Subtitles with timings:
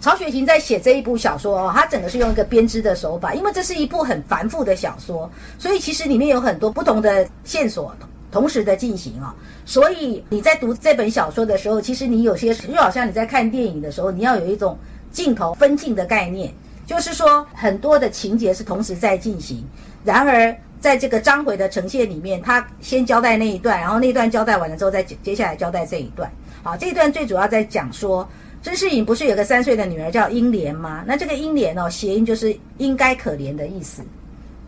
[0.00, 7.94] 曹雪芹在写这一部小说哦，他整个是用一个编织的手法，因为这是一部很繁复的小说，所以其实里面有很多不同的线索
[8.32, 9.34] 同时的进行啊。
[9.66, 14.78] 所以你在读这本小说的时候，其实你有些就好像你在看电影的时候，你要有一种
[15.12, 16.50] 镜头分镜的概念，
[16.86, 19.62] 就是说很多的情节是同时在进行。
[20.02, 26.32] 然而在这个章回的呈现里面，他先交代那一段，然后那一段交代完了之后，再接下来交代这一段。
[26.62, 28.26] 好，这一段最主要在讲说。
[28.62, 31.02] 甄士隐不是有个三岁的女儿叫英莲吗？
[31.06, 34.02] 那这个英莲哦，谐音就是应该可怜的意思，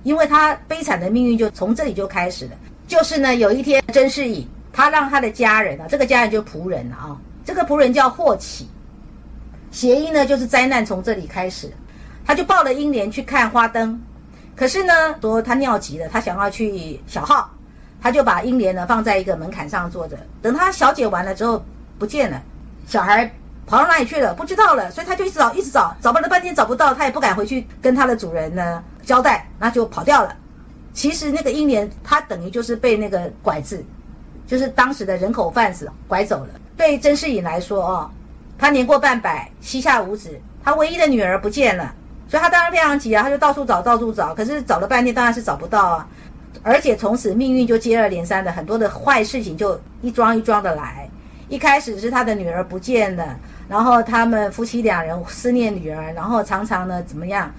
[0.02, 2.52] 因为她悲惨的命运就从这里就开始了。
[2.88, 8.66] 就是呢，有一天甄士隐他让他的家人啊，这个家人就仆人了啊，这个仆人叫霍启，
[9.70, 11.70] 谐音呢就是灾难从这里开始，
[12.24, 14.00] 他就抱了英莲去看花灯，
[14.56, 17.50] 可是呢说他尿急了，他想要去小号，
[18.00, 21.62] 他就把英莲呢放在一个门槛上坐着，等他小解完了之后
[21.98, 22.42] 不见了，
[22.86, 23.30] 小孩。
[23.66, 24.34] 跑到哪里去了？
[24.34, 30.36] 不知道了，所以他就一直找，一直找，找了半天找不到，他也不敢回去跟他的主人呢交代，那就跑掉了。
[30.92, 33.82] 其实那个英莲，他等于就是被那个拐子，
[34.46, 36.48] 就是当时的人口贩子拐走了。
[36.76, 38.10] 对甄士隐来说哦，
[38.58, 41.94] 他年过半百，膝下无子，他唯一的女儿不见了，
[42.28, 46.08] 所以他当然非常急啊，他就到处找，到处找，可是找了半天当然是找不到啊，
[46.62, 51.08] 而且从此命运就接二连三的很多的坏事情就一桩一桩的来。
[51.48, 53.36] 一开始是他的女儿不见了。
[53.68, 57.50] 然后他们夫妻两人思念女儿，然后常常呢怎么样？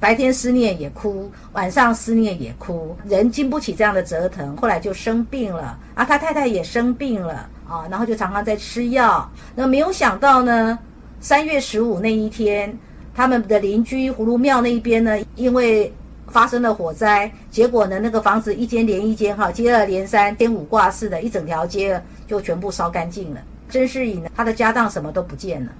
[0.00, 6.04] 白天思念也哭，晚上思念也哭，人经不起这样的折腾，后来就生病了啊。
[6.04, 9.28] 他太太也生病了啊，然后就常常在吃药。
[9.56, 10.78] 那没有想到呢，
[11.18, 12.78] 三月十五那一天，
[13.12, 15.92] 他们的邻居葫芦庙那一边呢，因为
[16.28, 23.40] 发生了火灾，结果呢那个房子一间连一间哈，接二连三，天五挂四的，一整条街就全部烧干净了。
[23.68, 25.72] 甄士隐呢，他的家当什么都不见了。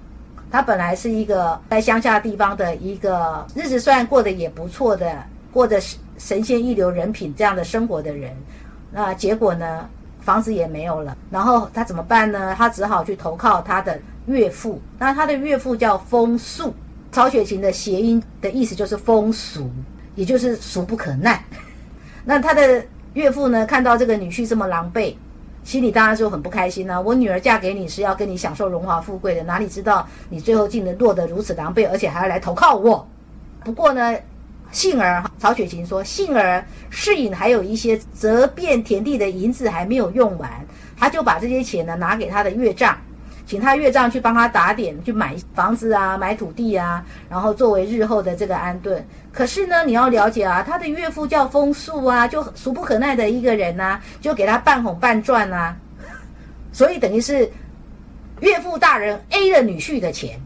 [0.51, 5.79] 他本来是一个在乡下地方的一个日子，虽然过得也不错的，过着
[6.17, 8.35] 神仙一流人品这样的生活的人，
[8.91, 9.87] 那结果呢，
[10.21, 11.15] 房子也没有了。
[11.29, 12.55] 然后他怎么办呢？
[12.57, 14.81] 他只好去投靠他的岳父。
[14.97, 16.73] 那他的岳父叫风素，
[17.11, 19.69] 曹雪芹的谐音的意思就是风俗，
[20.15, 21.43] 也就是俗不可耐。
[22.25, 22.83] 那他的
[23.13, 25.13] 岳父呢，看到这个女婿这么狼狈。
[25.69, 26.99] 心里当然就很不开心呐！
[26.99, 33.07] 我女儿嫁给你是要跟你享受荣华富贵的，哪里知道你最后竟能落得如此狼狈，而且还要来投靠我。
[33.63, 34.17] 不过呢，
[34.71, 40.49] 幸而曹雪芹说，幸而世隐还有一些折遍田地的银子还没有用完，
[40.97, 42.97] 他就把这些钱呢拿给他的岳丈。
[43.49, 49.03] 请他岳丈去帮他打点，去买房子啊，买土地啊，然后作为日后的这个安顿。
[49.33, 55.75] 可是呢，你要了解啊，他的岳父叫风素啊，就俗不可耐的一个人呐，就给他半哄半赚啊，
[56.71, 57.51] 所以等于是
[58.41, 60.39] 岳父大人 A 了女婿的钱。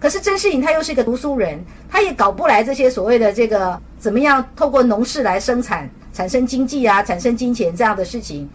[0.00, 8.50] 可是甄士隐他又是一个读书人，他也搞不来这些所谓的这个怎么样透过农事来生产、产生经济啊、产生金钱这样的事情，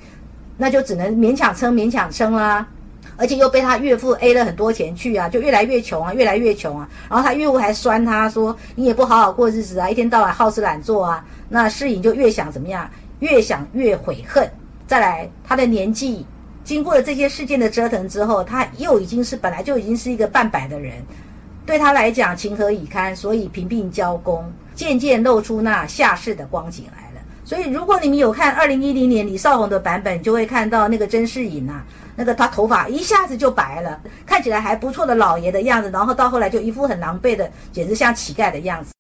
[0.58, 2.68] 那就只能勉强撑、勉强撑啦。
[3.16, 6.90] 而且又被他岳父 A 了很多钱去啊，就越来越穷啊，越来越穷啊。
[7.10, 14.50] 然后他岳父还酸他说：“你也不好好过日子啊，一天到晚好吃懒做啊。”那世隐就越想怎么样，越想越悔恨。
[14.86, 16.26] 再来，他的年纪
[16.64, 20.94] 经过了这些事件的折腾之后，他又已经是本来就已经是一个半百的人，
[21.66, 23.16] 对他来讲情何以堪？
[23.16, 27.07] 所以贫病交工，渐渐露出那下世的光景来。
[27.48, 31.82] 所以，如果你们有看二零一零年李少红的版本，就会看到那个甄士隐呐。
[32.14, 38.92] 那个他头发一下子就白了，看起来还不错的老爷的样子，然后到后来就一副很狼狈的，简直像乞丐的样子。